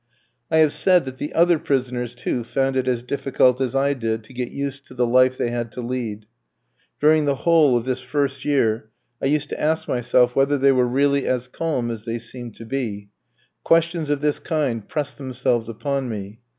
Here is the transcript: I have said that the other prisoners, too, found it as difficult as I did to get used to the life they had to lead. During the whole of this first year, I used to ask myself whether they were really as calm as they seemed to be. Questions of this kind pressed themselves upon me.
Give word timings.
I 0.49 0.57
have 0.57 0.73
said 0.73 1.05
that 1.05 1.17
the 1.17 1.31
other 1.35 1.59
prisoners, 1.59 2.15
too, 2.15 2.43
found 2.43 2.75
it 2.75 2.87
as 2.87 3.03
difficult 3.03 3.61
as 3.61 3.75
I 3.75 3.93
did 3.93 4.23
to 4.23 4.33
get 4.33 4.49
used 4.49 4.87
to 4.87 4.95
the 4.95 5.05
life 5.05 5.37
they 5.37 5.51
had 5.51 5.71
to 5.73 5.81
lead. 5.81 6.25
During 6.99 7.25
the 7.25 7.35
whole 7.45 7.77
of 7.77 7.85
this 7.85 8.01
first 8.01 8.43
year, 8.43 8.89
I 9.21 9.27
used 9.27 9.49
to 9.49 9.61
ask 9.61 9.87
myself 9.87 10.35
whether 10.35 10.57
they 10.57 10.71
were 10.71 10.87
really 10.87 11.27
as 11.27 11.47
calm 11.47 11.91
as 11.91 12.05
they 12.05 12.17
seemed 12.17 12.55
to 12.55 12.65
be. 12.65 13.09
Questions 13.63 14.09
of 14.09 14.21
this 14.21 14.39
kind 14.39 14.89
pressed 14.89 15.19
themselves 15.19 15.69
upon 15.69 16.09
me. 16.09 16.39